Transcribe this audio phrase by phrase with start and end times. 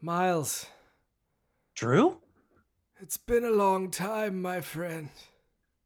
[0.00, 0.66] Myles,
[1.74, 2.18] Drew?
[3.00, 5.08] it's been a long time, my friend.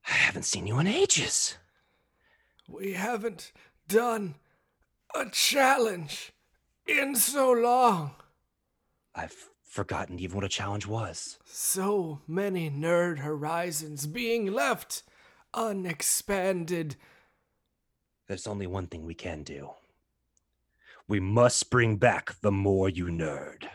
[0.07, 1.57] I haven't seen you in ages.
[2.69, 3.53] We haven't
[3.89, 4.35] done
[5.15, 6.33] a challenge
[6.87, 8.11] in so long.
[9.15, 11.39] I've forgotten even what a challenge was.
[11.47, 15.05] So many nerd horizons being left
[15.55, 16.97] unexpanded.
[18.27, 19.71] There's only one thing we can do.
[21.09, 23.69] We must bring back the more you nerd.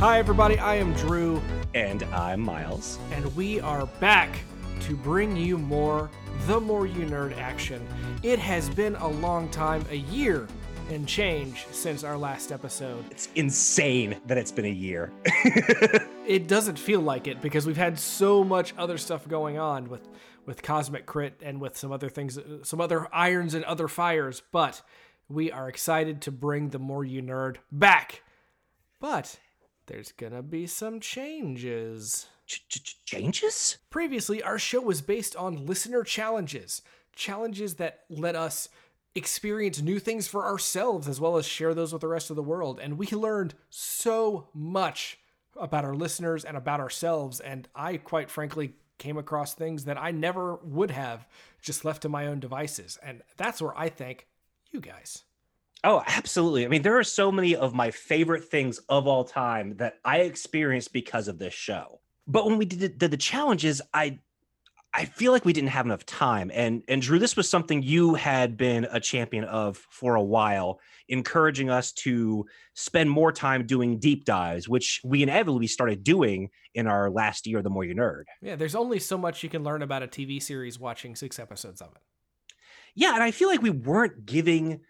[0.00, 0.58] Hi, everybody.
[0.58, 1.40] I am Drew,
[1.74, 2.98] And I'm Myles.
[3.12, 4.38] and we are back
[4.80, 6.10] to bring you more
[6.46, 7.86] The More You Nerd action.
[8.22, 10.46] It has been a long time, a year
[10.90, 13.04] and change since our last episode.
[13.10, 15.12] It's insane that it's been a year.
[16.26, 20.08] It doesn't feel like it because we've had so much other stuff going on with
[20.46, 24.40] with Cosmic Crit and with some other things, some other irons and other fires.
[24.50, 24.80] But
[25.28, 28.22] we are excited to bring the More You Nerd back.
[29.00, 29.38] But
[29.86, 32.26] there's gonna be some changes.
[32.46, 33.78] Ch- ch- changes?
[33.90, 36.82] Previously, our show was based on listener challenges,
[37.14, 38.68] challenges that let us
[39.14, 42.42] experience new things for ourselves as well as share those with the rest of the
[42.42, 42.80] world.
[42.80, 45.18] And we learned so much
[45.56, 47.40] about our listeners and about ourselves.
[47.40, 51.26] And I, quite frankly, came across things that I never would have
[51.60, 52.98] just left to my own devices.
[53.02, 54.26] And that's where I thank
[54.70, 55.22] you guys.
[55.84, 56.64] Oh, absolutely.
[56.64, 60.20] I mean, there are so many of my favorite things of all time that I
[60.20, 62.00] experienced because of this show.
[62.26, 64.18] But when we did, did the challenges, I
[64.96, 66.50] I feel like we didn't have enough time.
[66.54, 70.80] And and Drew, this was something you had been a champion of for a while,
[71.08, 76.86] encouraging us to spend more time doing deep dives, which we inevitably started doing in
[76.86, 78.24] our last year, the more you nerd.
[78.40, 81.82] Yeah, there's only so much you can learn about a TV series watching six episodes
[81.82, 82.02] of it.
[82.94, 84.80] yeah and i feel like we weren't giving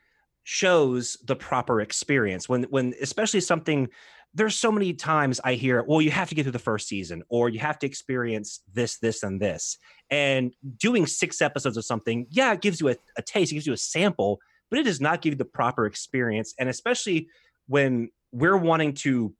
[0.44, 2.48] shows the proper experience.
[2.48, 3.88] When when especially something
[4.36, 7.22] there's so many times i hear well you have to get through the first season
[7.28, 9.78] or you have to experience this this and this.
[10.10, 13.66] And doing six episodes of something yeah it gives you a, a taste it gives
[13.66, 16.52] you a sample but it does not give you the proper experience.
[16.58, 17.28] And especially
[17.68, 19.32] when we're wanting to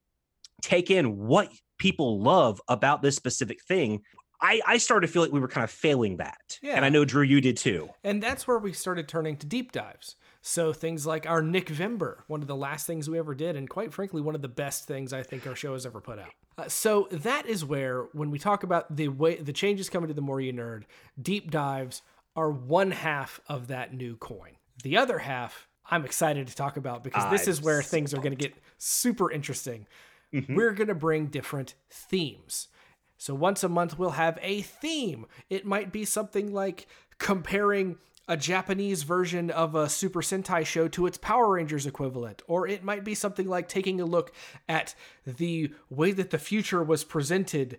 [0.63, 4.03] take in what people love about this specific thing
[4.45, 6.59] I, I started to feel like we were kind of failing that.
[6.63, 6.75] Yeah.
[6.75, 7.89] And I know, Drew, you did too.
[8.05, 10.17] And that's where we started turning to deep dives.
[10.43, 13.71] So things like our Nick Vimber, one of the last things we ever did, and
[13.71, 16.29] quite frankly, one of the best things I think our show has ever put out.
[16.59, 20.15] Uh, so that is where, when we talk about the way the changes coming to
[20.15, 20.83] the more you nerd,
[21.21, 22.03] deep dives
[22.37, 24.51] are one half of that new coin.
[24.83, 28.13] The other half, I'm excited to talk about because this I'm is where so things
[28.13, 29.87] are going to get super interesting.
[30.35, 30.55] Mhm.
[30.55, 32.69] We're going to bring different themes.
[33.17, 35.27] So once a month, we'll have a theme.
[35.49, 36.87] It might be something like
[37.19, 42.43] comparing a Japanese version of a Super Sentai show to its Power Rangers equivalent.
[42.47, 44.33] Or it might be something like taking a look
[44.69, 44.95] at
[45.27, 47.79] the way that the future was presented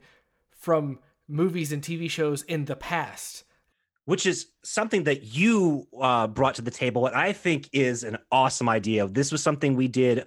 [0.51, 3.43] from movies and TV shows in the past.
[4.05, 8.17] which is something that you uh, brought to the table what i think is an
[8.31, 10.23] awesome idea this was something we did uh,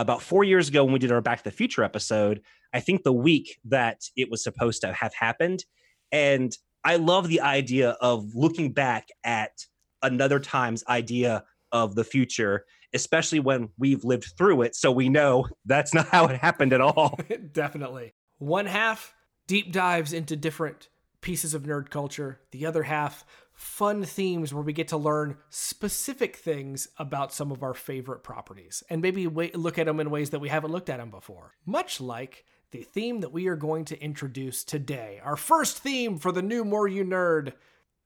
[0.00, 3.02] about four years ago when we did our back to the future episode i think
[3.02, 5.64] the week that it was supposed to have happened
[6.12, 9.66] and i love the idea of looking back at
[10.02, 15.46] another time's idea of the future especially when we've lived through it so we know
[15.64, 17.18] that's not how it happened at all
[17.52, 18.14] Definitely.
[18.38, 19.14] One half
[19.46, 20.88] deep dives into different
[21.20, 22.40] pieces of nerd culture.
[22.52, 27.62] The other half fun themes where we get to learn specific things about some of
[27.62, 30.88] our favorite properties and maybe wa look at them in ways that we haven't looked
[30.88, 31.52] at them before.
[31.66, 35.20] Much like the theme that we are going to introduce today.
[35.24, 37.52] Our first theme for the new More You Nerd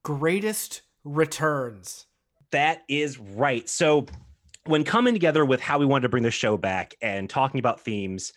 [0.03, 2.07] Greatest Returns.
[2.51, 3.69] That is right.
[3.69, 4.07] So,
[4.67, 7.83] when coming together with how we wanted to bring the show back and talking about
[7.83, 8.33] themes,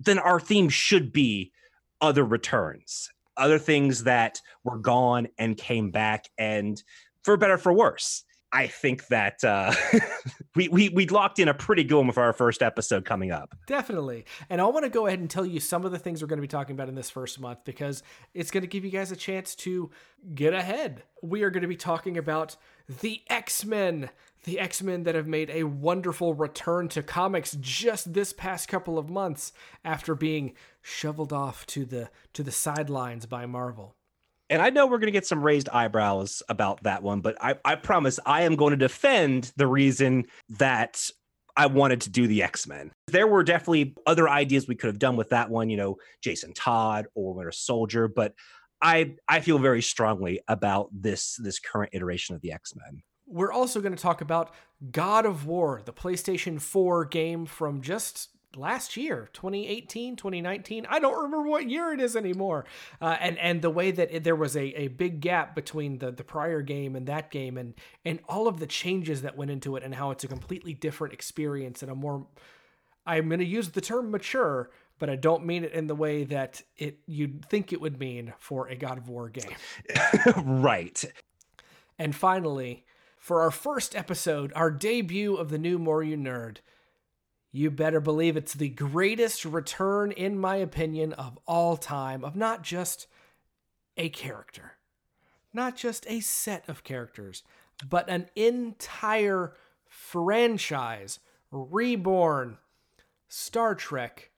[0.00, 1.52] then our theme should be
[2.00, 6.82] other returns, other things that were gone and came back, and
[7.24, 8.24] for better for worse.
[8.52, 9.74] I think that uh,
[10.54, 13.54] we we we locked in a pretty good one for our first episode coming up.
[13.66, 14.24] Definitely.
[14.48, 16.38] And I want to go ahead and tell you some of the things we're going
[16.38, 18.02] to be talking about in this first month because
[18.34, 19.90] it's going to give you guys a chance to
[20.34, 21.02] get ahead.
[21.22, 22.56] We are going to be talking about
[23.00, 24.10] the X Men,
[24.44, 28.96] the X Men that have made a wonderful return to comics just this past couple
[28.96, 29.52] of months
[29.84, 33.96] after being shoveled off to the to the sidelines by Marvel.
[34.48, 37.56] And I know we're going to get some raised eyebrows about that one, but I,
[37.64, 41.10] I promise I am going to defend the reason that
[41.56, 42.92] I wanted to do the X Men.
[43.08, 46.52] There were definitely other ideas we could have done with that one, you know, Jason
[46.52, 48.34] Todd or Winter Soldier, but
[48.82, 53.02] I I feel very strongly about this this current iteration of the X Men.
[53.26, 54.54] We're also going to talk about
[54.92, 61.22] God of War, the PlayStation 4 game from just last year 2018 2019 i don't
[61.22, 62.64] remember what year it is anymore
[63.00, 66.10] uh, and and the way that it, there was a, a big gap between the
[66.10, 67.74] the prior game and that game and
[68.04, 71.12] and all of the changes that went into it and how it's a completely different
[71.12, 72.26] experience and a more
[73.06, 76.24] i'm going to use the term mature but I don't mean it in the way
[76.24, 79.56] that it you'd think it would mean for a God of War game.
[80.36, 81.04] right.
[81.98, 82.84] And finally,
[83.18, 86.58] for our first episode, our debut of the new More You Nerd,
[87.56, 92.62] you better believe it's the greatest return, in my opinion, of all time, of not
[92.62, 93.06] just
[93.96, 94.72] a character,
[95.54, 97.42] not just a set of characters,
[97.88, 99.54] but an entire
[99.88, 101.18] franchise
[101.50, 102.58] reborn
[103.28, 104.30] Star Trek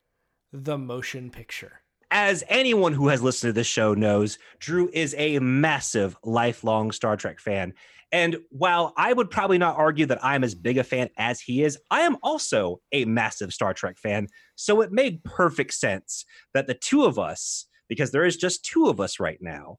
[0.53, 1.81] the motion picture.
[2.11, 7.17] As anyone who has listened to this show knows, Drew is a massive lifelong Star
[7.17, 7.75] Trek fan.
[8.11, 11.63] And while I would probably not argue that I'm as big a fan as he
[11.63, 14.29] is, I am also a massive Star Trek fan.
[14.55, 16.25] So it made perfect sense
[16.55, 19.77] that the two of us, because there is just two of us right now,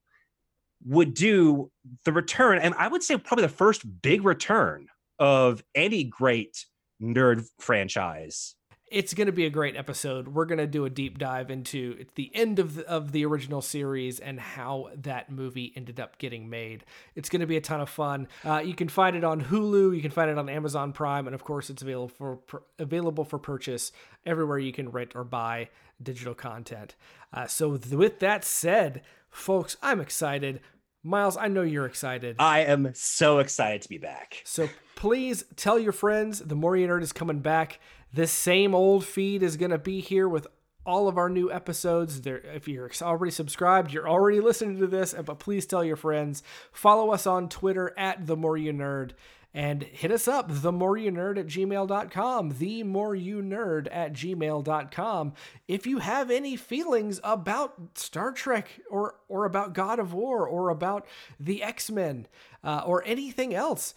[0.84, 1.72] would do
[2.04, 2.58] the return.
[2.58, 4.86] And I would say probably the first big return
[5.18, 6.64] of any great
[7.02, 8.54] nerd franchise
[8.90, 10.28] it's going to be a great episode.
[10.28, 13.62] We're going to do a deep dive into the end of the, of the original
[13.62, 16.84] series and how that movie ended up getting made.
[17.14, 18.26] It's going to be a ton of fun.
[18.44, 21.34] Uh, you can find it on Hulu, you can find it on Amazon Prime, and
[21.34, 23.92] of course, it's available for available for purchase
[24.26, 25.68] everywhere you can rent or buy
[26.02, 26.96] digital content.
[27.32, 30.60] Uh, so, th- with that said, folks, I'm excited.
[31.02, 32.36] Myles, I know you're excited.
[32.38, 34.42] I am so excited to be back.
[34.44, 37.80] So please tell your friends the More You Nerd is coming back.
[38.12, 40.46] This same old feed is going to be here with
[40.84, 42.22] all of our new episodes.
[42.22, 46.42] There, if you're already subscribed, you're already listening to this, but please tell your friends.
[46.72, 49.12] Follow us on Twitter at The More You Nerd
[49.52, 54.12] and hit us up, the more you nerd at gmail.com, the more you nerd at
[54.12, 55.32] gmail.com.
[55.66, 60.70] If you have any feelings about Star Trek or, or about God of War or
[60.70, 61.06] about
[61.38, 62.26] the X Men
[62.62, 63.94] uh, or anything else,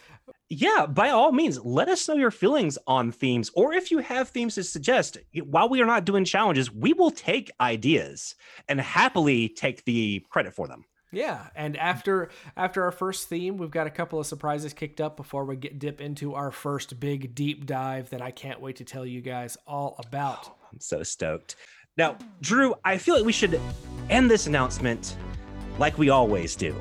[0.50, 4.30] yeah, by all means, let us know your feelings on themes, or if you have
[4.30, 5.18] themes to suggest.
[5.44, 8.36] While we are not doing challenges, we will take ideas
[8.70, 10.86] and happily take the credit for them.
[11.14, 15.16] Yeah, and after after our first theme, we've got a couple of surprises kicked up
[15.16, 18.84] before we get dip into our first big deep dive that I can't wait to
[18.84, 20.48] tell you guys all about.
[20.48, 21.56] Oh, I'm so stoked.
[21.98, 23.62] Now, Drew, I feel like we should
[24.10, 25.16] end this announcement
[25.78, 26.76] like we always do,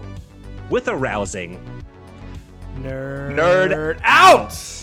[0.71, 1.63] with a rousing
[2.79, 4.82] nerd, nerd out.